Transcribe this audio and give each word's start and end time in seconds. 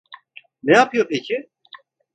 Ne 0.63 0.77
yapıyor 0.77 1.07
peki? 1.09 1.49